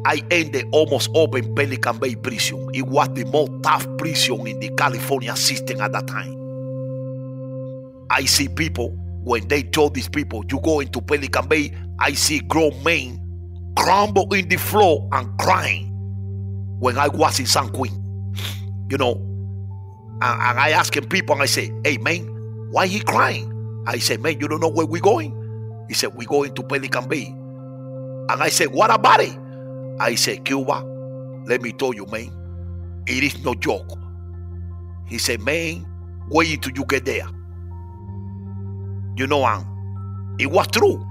[0.06, 2.70] I ended almost open Pelican Bay prison.
[2.74, 6.40] It was the most tough prison in the California system at that time.
[8.10, 12.40] I see people when they told these people you go into Pelican Bay, I see
[12.40, 13.20] grown men
[13.78, 15.90] crumble in the floor and crying.
[16.80, 18.34] When I was in San Quentin,
[18.90, 19.14] you know,
[20.22, 22.26] and, and I asking people, and I say, "Hey man,
[22.72, 23.50] why he crying?"
[23.88, 25.32] I said, "Man, you don't know where we going?"
[25.88, 29.38] He said, "We going to Pelican Bay." And I said, "What about it?"
[30.00, 30.84] I said, Cuba,
[31.46, 33.98] let me tell you, man, it is no joke.
[35.08, 35.86] He said, man,
[36.30, 37.28] wait until you get there.
[39.16, 41.06] You know, and it was true.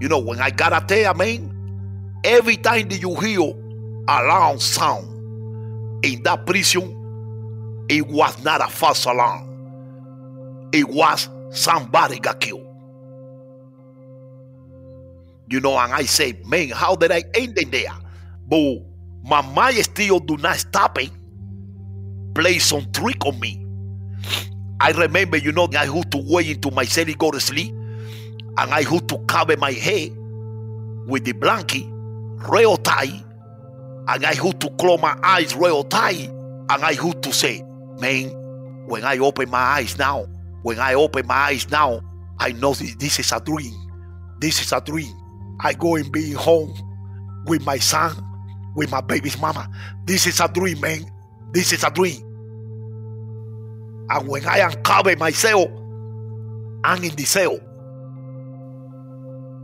[0.00, 4.60] You know, when I got up there, man, every time that you hear a loud
[4.62, 6.94] sound in that prison,
[7.88, 10.68] it was not a false alarm.
[10.72, 12.64] It was somebody got killed.
[15.50, 17.90] You know, and I say, man, how did I end in there?
[18.46, 18.82] But
[19.24, 21.10] my mind still do not stop it.
[22.34, 23.64] Play some trick on me.
[24.80, 27.70] I remember, you know, I had to wait into my cell go to sleep.
[27.70, 30.10] And I had to cover my head
[31.06, 31.84] with the blanket
[32.50, 33.24] real tight.
[34.08, 36.28] And I had to close my eyes real tight.
[36.28, 37.62] And I had to say,
[38.00, 38.28] man,
[38.86, 40.26] when I open my eyes now,
[40.62, 42.00] when I open my eyes now,
[42.38, 43.74] I know this, this is a dream.
[44.40, 45.12] This is a dream.
[45.60, 46.72] I go and be home
[47.46, 48.24] with my son
[48.78, 49.68] with my baby's mama.
[50.04, 51.04] This is a dream, man.
[51.52, 52.22] This is a dream.
[54.10, 55.68] And when I uncover myself,
[56.84, 57.58] I'm in the cell.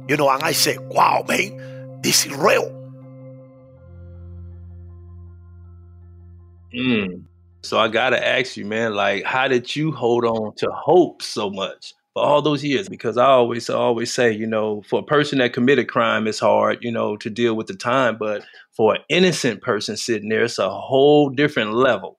[0.08, 2.70] You know, and I say, wow, man, this is real.
[6.74, 7.22] Mm.
[7.62, 11.48] So I gotta ask you, man, like, how did you hold on to hope so
[11.48, 15.04] much for all those years because I always I always say, you know, for a
[15.04, 18.96] person that committed crime, it's hard, you know, to deal with the time, but for
[18.96, 22.18] an innocent person sitting there, it's a whole different level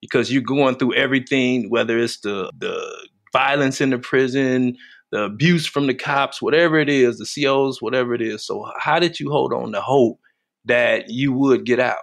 [0.00, 4.76] because you're going through everything, whether it's the the violence in the prison,
[5.12, 8.44] the abuse from the cops, whatever it is, the COs, whatever it is.
[8.44, 10.20] So how did you hold on to hope
[10.64, 11.98] that you would get out?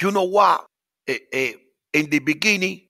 [0.00, 0.66] You know what?
[1.08, 1.52] Eh, eh,
[1.92, 2.88] in the beginning,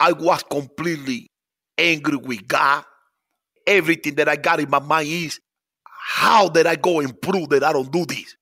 [0.00, 1.28] I was completely
[1.76, 2.84] angry with God.
[3.66, 5.40] Everything that I got in my mind is
[5.84, 8.36] how did I go and prove that I don't do this?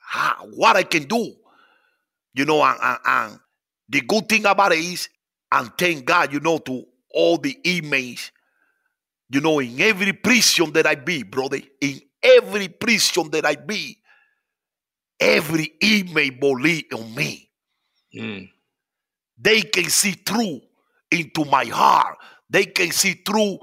[0.00, 1.34] How, what I can do?
[2.34, 3.40] You know, and, and, and
[3.92, 5.08] the good thing about it is,
[5.52, 8.30] and thank God, you know, to all the emails,
[9.28, 13.98] you know, in every prison that I be, brother, in every prison that I be,
[15.20, 17.50] every email believe on me.
[18.14, 18.48] Mm.
[19.38, 20.60] They can see through
[21.10, 22.16] into my heart.
[22.48, 23.58] They can see through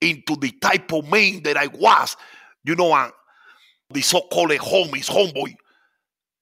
[0.00, 2.16] into the type of man that I was.
[2.64, 3.12] You know, and
[3.90, 5.54] the so-called homies, homeboy.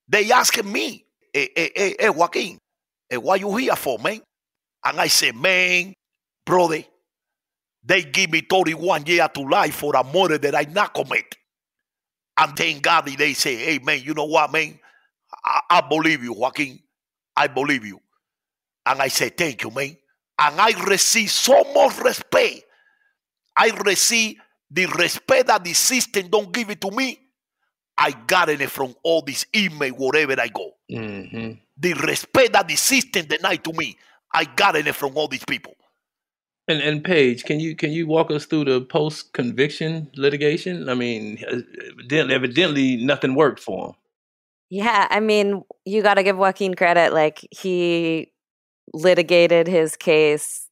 [0.08, 2.58] They asking me, hey, hey, hey, hey Joaquin,
[3.12, 4.22] hey, what you here for, man?
[4.84, 5.94] And I say, man,
[6.46, 6.82] brother,
[7.84, 11.36] they give me 31 years to life for a murder that I not commit.
[12.38, 14.78] And thank God they say, hey, man, you know what, man?
[15.44, 16.80] I, I believe you, Joaquin.
[17.36, 18.00] I believe you.
[18.86, 19.94] And I say, thank you, man.
[20.38, 22.62] And I receive so much respect.
[23.54, 24.36] I receive
[24.70, 27.18] the respect that the system don't give it to me.
[28.02, 30.72] I got it from all these email wherever I go.
[30.90, 31.52] Mm-hmm.
[31.78, 33.96] The respect that the system denied to me,
[34.34, 35.74] I got it from all these people.
[36.66, 40.88] And and Paige, can you can you walk us through the post conviction litigation?
[40.88, 43.94] I mean, evidently, evidently nothing worked for him.
[44.68, 47.12] Yeah, I mean, you got to give Joaquin credit.
[47.12, 48.32] Like he
[48.92, 50.68] litigated his case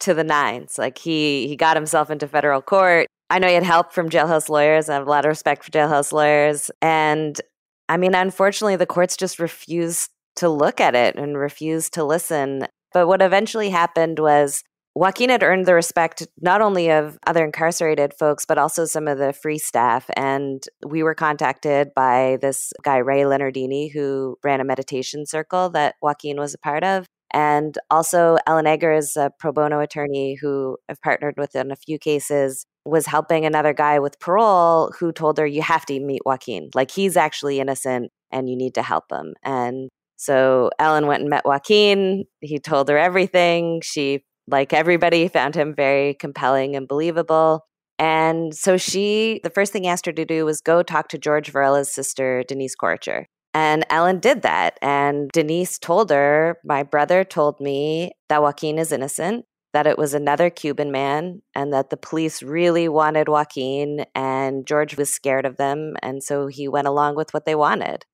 [0.00, 0.78] to the nines.
[0.78, 3.06] Like he he got himself into federal court.
[3.28, 4.88] I know he had help from jailhouse lawyers.
[4.88, 6.70] I have a lot of respect for jailhouse lawyers.
[6.80, 7.40] And
[7.88, 12.66] I mean, unfortunately, the courts just refused to look at it and refused to listen.
[12.92, 14.62] But what eventually happened was
[14.94, 19.18] Joaquin had earned the respect not only of other incarcerated folks, but also some of
[19.18, 20.08] the free staff.
[20.16, 25.96] And we were contacted by this guy, Ray Leonardini, who ran a meditation circle that
[26.00, 27.06] Joaquin was a part of.
[27.30, 31.76] And also, Ellen Egger is a pro bono attorney who I've partnered with in a
[31.76, 36.22] few cases, was helping another guy with parole who told her, You have to meet
[36.24, 36.70] Joaquin.
[36.74, 39.34] Like, he's actually innocent and you need to help him.
[39.42, 42.24] And so Ellen went and met Joaquin.
[42.40, 43.80] He told her everything.
[43.82, 47.66] She like everybody, found him very compelling and believable.
[47.98, 51.18] And so she, the first thing he asked her to do was go talk to
[51.18, 53.24] George Varela's sister, Denise Korcher.
[53.54, 54.78] And Ellen did that.
[54.82, 60.14] And Denise told her, My brother told me that Joaquin is innocent, that it was
[60.14, 65.58] another Cuban man, and that the police really wanted Joaquin, and George was scared of
[65.58, 65.96] them.
[66.00, 68.06] And so he went along with what they wanted.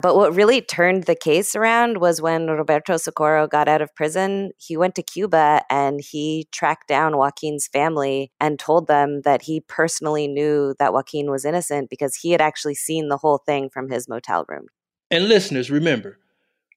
[0.00, 4.52] But what really turned the case around was when Roberto Socorro got out of prison,
[4.56, 9.60] he went to Cuba and he tracked down Joaquin's family and told them that he
[9.60, 13.90] personally knew that Joaquin was innocent because he had actually seen the whole thing from
[13.90, 14.68] his motel room.
[15.10, 16.18] And listeners, remember,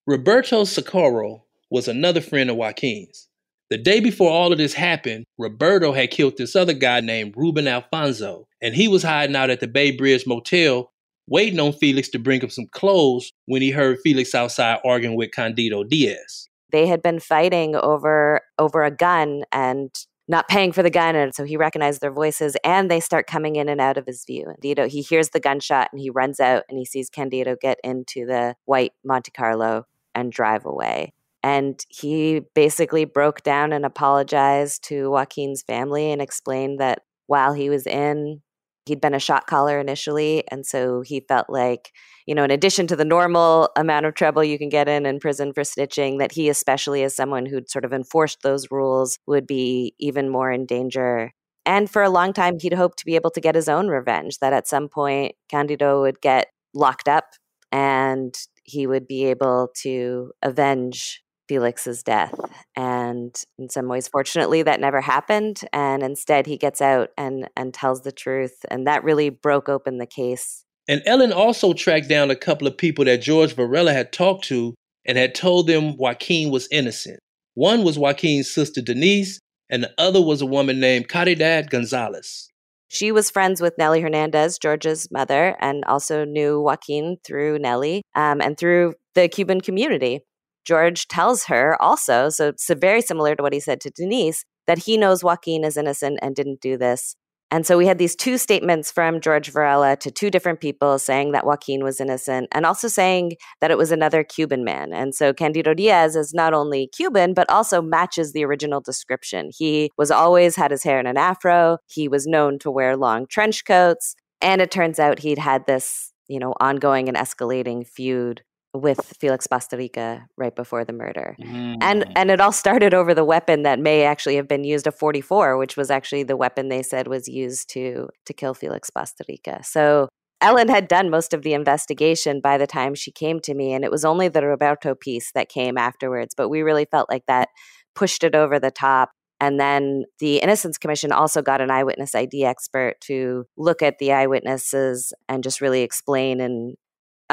[0.06, 3.30] Roberto Socorro was another friend of Joaquin's.
[3.70, 7.68] The day before all of this happened, Roberto had killed this other guy named Ruben
[7.68, 10.92] Alfonso, and he was hiding out at the Bay Bridge Motel
[11.28, 15.32] waiting on Felix to bring him some clothes when he heard Felix outside arguing with
[15.32, 16.48] Candido Diaz.
[16.72, 19.92] They had been fighting over over a gun and
[20.28, 23.58] not paying for the gun and so he recognized their voices and they start coming
[23.58, 24.46] in and out of his view.
[24.46, 28.26] Candido, he hears the gunshot and he runs out and he sees Candido get into
[28.26, 29.86] the white Monte Carlo
[30.16, 31.14] and drive away.
[31.44, 37.70] And he basically broke down and apologized to Joaquin's family and explained that while he
[37.70, 38.42] was in
[38.86, 41.92] He'd been a shot caller initially, and so he felt like,
[42.26, 45.20] you know, in addition to the normal amount of trouble you can get in in
[45.22, 49.48] prison for snitching, that he, especially as someone who'd sort of enforced those rules, would
[49.48, 51.32] be even more in danger.
[51.66, 54.40] And for a long time, he'd hoped to be able to get his own revenge,
[54.40, 57.26] that at some point Candido would get locked up
[57.72, 58.36] and
[58.66, 62.34] he would be able to avenge Felix's death.
[62.76, 65.62] And in some ways, fortunately, that never happened.
[65.72, 68.66] And instead, he gets out and, and tells the truth.
[68.70, 70.64] And that really broke open the case.
[70.88, 74.76] And Ellen also tracked down a couple of people that George Varela had talked to
[75.06, 77.20] and had told them Joaquin was innocent.
[77.56, 79.40] One was Joaquin's sister Denise,
[79.70, 82.50] and the other was a woman named Caridad Gonzalez.
[82.90, 88.40] She was friends with Nellie Hernandez, George's mother, and also knew Joaquin through Nellie um,
[88.40, 90.22] and through the Cuban community.
[90.66, 94.80] George tells her also, so it's very similar to what he said to Denise, that
[94.80, 97.16] he knows Joaquin is innocent and didn't do this.
[97.54, 101.34] And so we had these two statements from George Varela to two different people saying
[101.34, 104.92] that Joaquin was innocent and also saying that it was another Cuban man.
[104.92, 109.52] And so Candido Diaz is not only Cuban, but also matches the original description.
[109.56, 113.28] He was always had his hair in an afro, he was known to wear long
[113.28, 114.16] trench coats.
[114.42, 118.42] And it turns out he'd had this, you know, ongoing and escalating feud
[118.74, 121.36] with Felix Bastarrica right before the murder.
[121.40, 121.78] Mm.
[121.82, 124.92] And and it all started over the weapon that may actually have been used a
[124.92, 129.64] 44, which was actually the weapon they said was used to to kill Felix Bastarrica.
[129.64, 130.10] So
[130.42, 133.86] Ellen had done most of the investigation by the time she came to me and
[133.86, 137.50] it was only the Roberto piece that came afterwards, but we really felt like that
[137.96, 139.12] pushed it over the top.
[139.40, 144.12] And then the Innocence Commission also got an eyewitness ID expert to look at the
[144.12, 146.76] eyewitnesses and just really explain and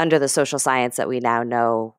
[0.01, 1.97] under the social science that we now know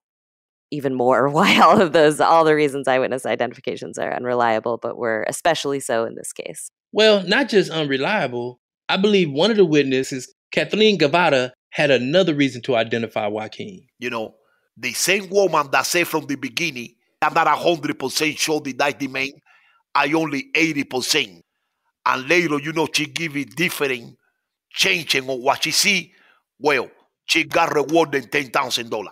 [0.71, 5.25] even more why all of those all the reasons eyewitness identifications are unreliable but were
[5.27, 6.71] especially so in this case.
[6.91, 12.61] Well not just unreliable i believe one of the witnesses kathleen gavada had another reason
[12.61, 13.87] to identify joaquin.
[13.99, 14.35] You know
[14.77, 19.07] the same woman that said from the beginning i'm not 100% sure that that's the
[19.07, 19.31] man
[19.93, 21.41] i only 80%
[22.05, 24.17] and later you know she give it different
[24.73, 26.13] changing on what she see.
[26.59, 26.89] Well
[27.31, 29.07] she got rewarded $10,000.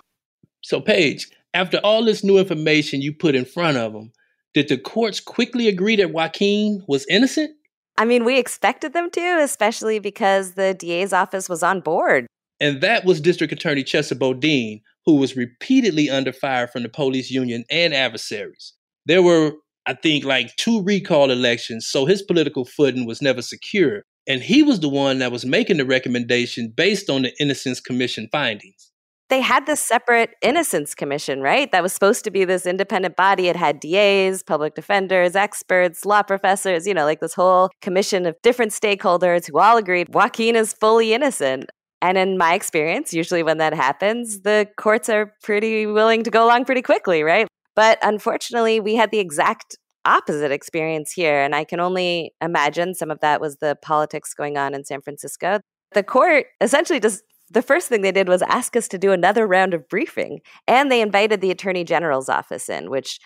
[0.61, 4.11] So, Paige, after all this new information you put in front of them,
[4.53, 7.51] did the courts quickly agree that Joaquin was innocent?
[7.97, 12.27] I mean, we expected them to, especially because the DA's office was on board.
[12.59, 17.31] And that was District Attorney Chesa Boudin, who was repeatedly under fire from the police
[17.31, 18.73] union and adversaries.
[19.05, 19.53] There were,
[19.85, 24.03] I think, like two recall elections, so his political footing was never secure.
[24.27, 28.29] And he was the one that was making the recommendation based on the Innocence Commission
[28.31, 28.91] findings.
[29.29, 31.71] They had this separate Innocence Commission, right?
[31.71, 33.47] That was supposed to be this independent body.
[33.47, 38.35] It had DAs, public defenders, experts, law professors, you know, like this whole commission of
[38.41, 41.69] different stakeholders who all agreed Joaquin is fully innocent.
[42.01, 46.45] And in my experience, usually when that happens, the courts are pretty willing to go
[46.45, 47.47] along pretty quickly, right?
[47.75, 51.41] But unfortunately, we had the exact opposite experience here.
[51.41, 55.01] And I can only imagine some of that was the politics going on in San
[55.01, 55.59] Francisco.
[55.93, 59.47] The court essentially just the first thing they did was ask us to do another
[59.47, 60.39] round of briefing.
[60.67, 63.19] And they invited the attorney general's office in, which,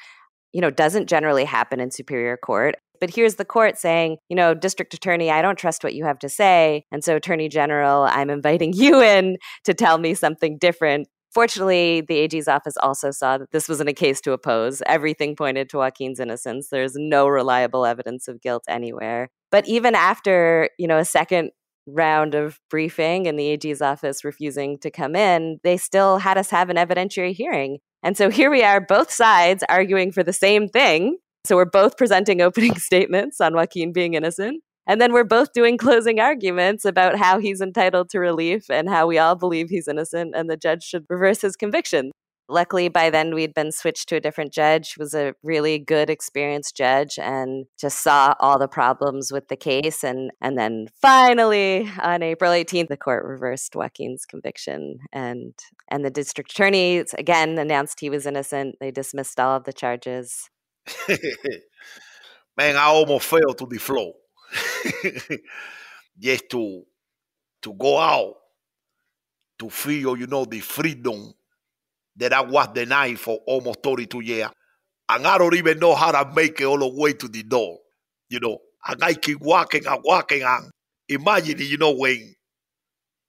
[0.54, 2.76] you know, doesn't generally happen in Superior Court.
[3.02, 6.20] But here's the court saying, you know, district attorney, I don't trust what you have
[6.20, 6.86] to say.
[6.90, 11.08] And so, attorney general, I'm inviting you in to tell me something different.
[11.34, 14.84] Fortunately, the AG's office also saw that this wasn't a case to oppose.
[14.86, 16.70] Everything pointed to Joaquin's innocence.
[16.70, 19.30] There's no reliable evidence of guilt anywhere.
[19.52, 21.52] But even after, you know, a second
[21.88, 26.52] round of briefing and the AG's office refusing to come in, they still had us
[26.52, 27.80] have an evidentiary hearing.
[28.04, 31.18] And so here we are, both sides arguing for the same thing.
[31.46, 34.64] So we're both presenting opening statements on Joaquin being innocent.
[34.86, 39.08] And then we're both doing closing arguments about how he's entitled to relief and how
[39.08, 42.12] we all believe he's innocent and the judge should reverse his conviction.
[42.50, 46.10] Luckily, by then we'd been switched to a different judge, who was a really good,
[46.10, 50.04] experienced judge, and just saw all the problems with the case.
[50.04, 55.54] And and then finally, on April 18th, the court reversed Joaquin's conviction, and
[55.88, 58.76] and the district attorney again announced he was innocent.
[58.82, 60.50] They dismissed all of the charges.
[62.58, 64.14] Man, I almost fell to the floor.
[66.20, 66.84] just to
[67.64, 68.36] to go out
[69.60, 71.34] to feel, you know, the freedom
[72.18, 74.50] that I was denied for almost 32 years.
[75.10, 77.80] And I don't even know how to make it all the way to the door.
[78.30, 80.72] You know, and I keep walking and walking and
[81.10, 82.36] imagine, you know, when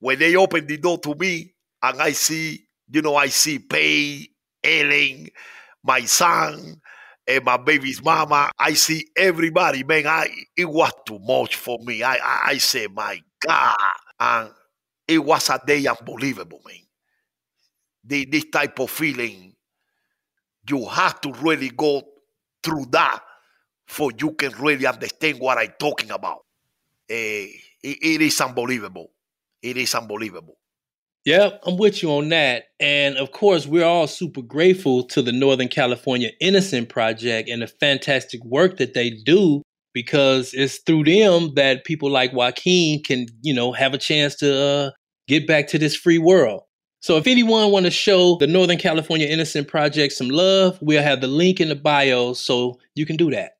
[0.00, 4.28] when they open the door to me and I see, you know, I see Pay,
[4.62, 5.28] Ellen,
[5.82, 6.80] my son,
[7.26, 8.50] and my baby's mama.
[8.58, 10.06] I see everybody, man.
[10.06, 12.02] I it was too much for me.
[12.02, 13.76] I I, I said, my God,
[14.20, 14.50] and
[15.08, 16.76] it was a day unbelievable, man.
[18.04, 19.54] The, this type of feeling,
[20.68, 22.02] you have to really go
[22.62, 23.20] through that
[23.86, 26.40] for you can really understand what I'm talking about.
[27.10, 27.52] Uh, it,
[27.82, 29.10] it is unbelievable.
[29.62, 30.58] It is unbelievable.
[31.24, 32.64] Yep, I'm with you on that.
[32.80, 37.66] And of course, we're all super grateful to the Northern California Innocent Project and the
[37.66, 39.62] fantastic work that they do
[39.94, 44.54] because it's through them that people like Joaquin can, you know, have a chance to
[44.54, 44.90] uh,
[45.26, 46.62] get back to this free world.
[47.00, 51.20] So if anyone want to show the Northern California Innocent Project some love, we'll have
[51.20, 53.52] the link in the bio so you can do that.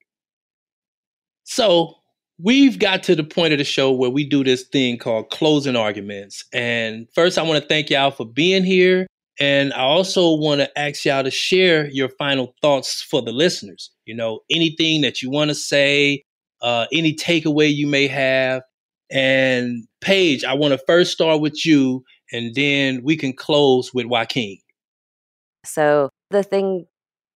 [1.45, 1.95] So
[2.41, 5.75] we've got to the point of the show where we do this thing called closing
[5.75, 6.45] arguments.
[6.53, 9.07] And first, I want to thank y'all for being here.
[9.39, 13.91] And I also want to ask y'all to share your final thoughts for the listeners.
[14.05, 16.23] You know, anything that you want to say,
[16.61, 18.63] uh, any takeaway you may have.
[19.11, 24.07] And Paige, I want to first start with you, and then we can close with
[24.07, 24.57] Joaquin.
[25.63, 26.85] So, the thing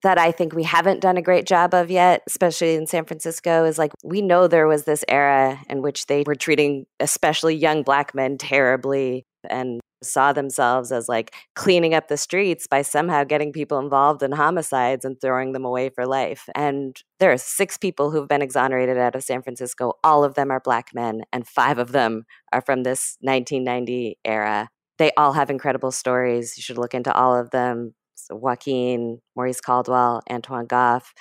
[0.04, 3.66] that I think we haven't done a great job of yet, especially in San Francisco,
[3.66, 7.84] is like we know there was this era in which they were treating especially young
[7.84, 13.52] black men terribly and saw themselves as like cleaning up the streets by somehow getting
[13.52, 16.48] people involved in homicides and throwing them away for life.
[16.56, 19.94] And there are six people who've been exonerated out of San Francisco.
[20.04, 22.24] All of them are black men, and five of them
[22.54, 24.70] are from this 1990 era.
[24.98, 26.58] They all have incredible stories.
[26.58, 27.94] You should look into all of them.
[28.30, 31.14] Joaquin, Maurice Caldwell, Antoine Goff,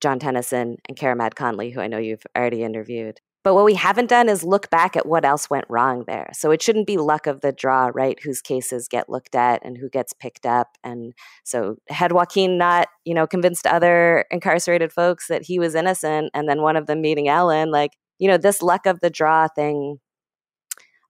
[0.00, 3.20] John Tennison, and Caramad Conley, who I know you've already interviewed.
[3.44, 6.30] But what we haven't done is look back at what else went wrong there.
[6.32, 8.18] So it shouldn't be luck of the draw, right?
[8.24, 10.76] Whose cases get looked at and who gets picked up.
[10.82, 11.12] And
[11.44, 16.48] so had Joaquin not, you know, convinced other incarcerated folks that he was innocent, and
[16.48, 19.98] then one of them meeting Ellen, like, you know, this luck of the draw thing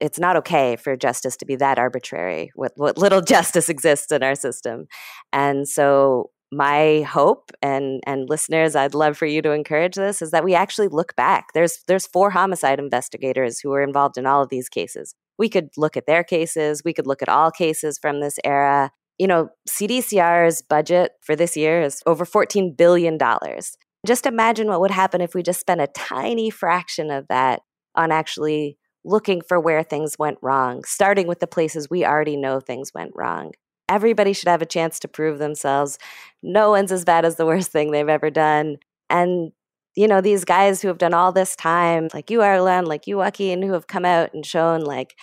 [0.01, 4.23] it's not okay for justice to be that arbitrary what, what little justice exists in
[4.23, 4.87] our system.
[5.33, 10.31] And so my hope and and listeners i'd love for you to encourage this is
[10.31, 11.49] that we actually look back.
[11.55, 15.15] There's there's four homicide investigators who were involved in all of these cases.
[15.39, 16.83] We could look at their cases.
[16.85, 18.93] We could look at all cases from this era.
[19.19, 23.77] You know cdcr's budget for this year is over 14 billion dollars.
[24.07, 27.63] Just imagine what would happen if we just spent a tiny fraction of that
[27.97, 32.61] on actually looking for where things went wrong starting with the places we already know
[32.61, 33.53] things went wrong
[33.89, 35.99] Everybody should have a chance to prove themselves.
[36.43, 38.77] No one's as bad as the worst thing they've ever done.
[39.09, 39.53] And,
[39.95, 43.19] you know, these guys who have done all this time, like you, Earlonne, like you,
[43.19, 45.15] Joaquin, who have come out and shown, like,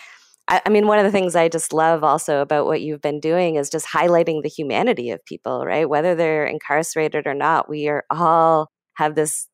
[0.48, 3.20] I, I mean, one of the things I just love also about what you've been
[3.20, 5.88] doing is just highlighting the humanity of people, right?
[5.88, 9.48] Whether they're incarcerated or not, we are all have this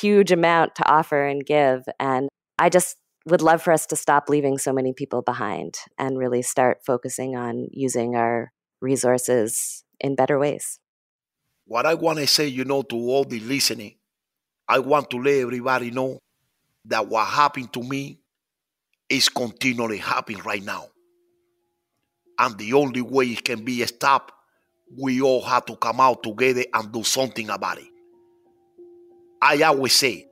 [0.00, 1.82] huge amount to offer and give.
[2.00, 2.28] And
[2.58, 2.96] I just
[3.26, 7.36] would love for us to stop leaving so many people behind and really start focusing
[7.36, 10.78] on using our resources in better ways.
[11.64, 13.96] What I want to say, you know, to all the listening,
[14.68, 16.20] I want to let everybody know
[16.84, 18.20] that what happened to me
[19.08, 20.86] is continually happening right now.
[22.38, 24.32] And the only way it can be stopped,
[24.96, 27.88] we all have to come out together and do something about it.
[29.42, 30.28] I always say,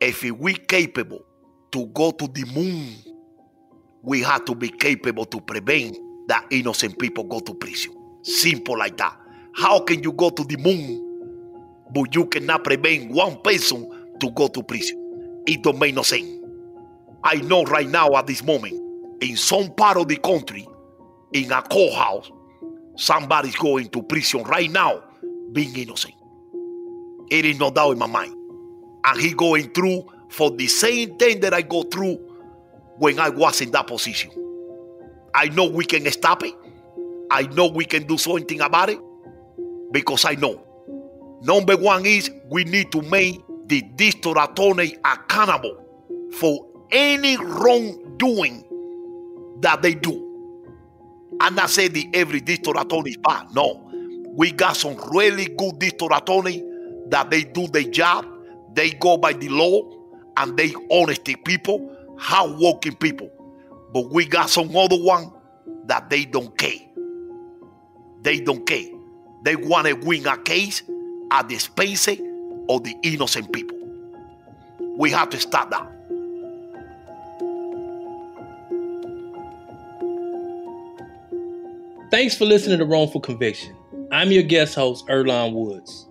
[0.00, 1.26] if we capable
[1.72, 2.94] to go to the moon,
[4.02, 5.96] we have to be capable to prevent
[6.28, 7.92] that innocent people go to prison.
[8.22, 9.16] Simple like that.
[9.54, 14.48] How can you go to the moon, but you cannot prevent one person to go
[14.48, 15.42] to prison?
[15.46, 16.28] It don't make no sense.
[17.24, 18.74] I know right now at this moment,
[19.22, 20.66] in some part of the country,
[21.32, 22.30] in a courthouse,
[22.96, 25.02] somebody's going to prison right now
[25.52, 26.14] being innocent.
[27.30, 28.34] It is no doubt in my mind.
[29.04, 32.14] And he going through for the same thing that I go through
[32.96, 34.30] when I was in that position.
[35.34, 36.54] I know we can stop it.
[37.30, 38.98] I know we can do something about it
[39.92, 40.64] because I know.
[41.42, 45.76] Number one is we need to make the district attorney accountable
[46.38, 48.64] for any wrongdoing
[49.60, 50.28] that they do.
[51.40, 53.48] And not saying the every district attorney is bad.
[53.54, 53.90] No.
[54.34, 56.62] We got some really good district attorney
[57.08, 58.26] that they do their job.
[58.74, 60.01] They go by the law
[60.36, 63.30] and they honesty people, hardworking people.
[63.92, 65.32] But we got some other one
[65.86, 66.80] that they don't care.
[68.22, 68.88] They don't care.
[69.42, 70.82] They want to win a case
[71.30, 73.78] at the expense of the innocent people.
[74.96, 75.88] We have to stop that.
[82.10, 83.74] Thanks for listening to Wrongful Conviction.
[84.12, 86.06] I'm your guest host, Earlonne Woods.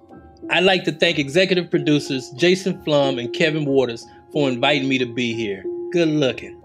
[0.50, 5.06] I'd like to thank executive producers Jason Flom and Kevin Waters for inviting me to
[5.06, 5.64] be here.
[5.92, 6.58] Good looking.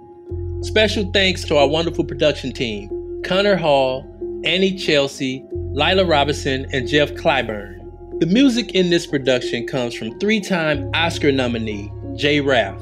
[0.63, 4.05] Special thanks to our wonderful production team Connor Hall,
[4.45, 8.21] Annie Chelsea, Lila Robinson, and Jeff Clyburn.
[8.21, 12.81] The music in this production comes from three time Oscar nominee Jay Raff.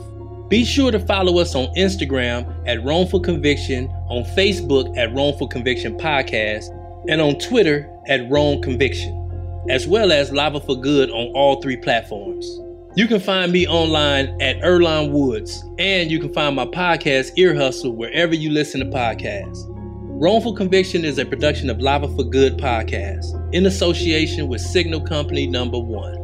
[0.49, 5.99] Be sure to follow us on Instagram at Wrongful Conviction, on Facebook at Wrongful Conviction
[5.99, 6.69] Podcast,
[7.09, 9.24] and on Twitter at Wrong Conviction,
[9.69, 12.61] as well as Lava for Good on all three platforms.
[12.97, 17.55] You can find me online at Earlonne Woods, and you can find my podcast, Ear
[17.55, 19.65] Hustle, wherever you listen to podcasts.
[20.17, 25.47] Wrongful Conviction is a production of Lava for Good podcast in association with Signal Company
[25.47, 26.24] Number One.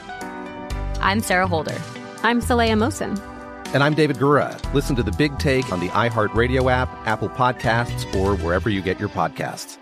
[1.01, 1.75] I'm Sarah Holder.
[2.21, 3.19] I'm Saleha Mohsin.
[3.73, 4.61] And I'm David Gura.
[4.73, 8.99] Listen to The Big Take on the iHeartRadio app, Apple Podcasts, or wherever you get
[8.99, 9.77] your podcasts.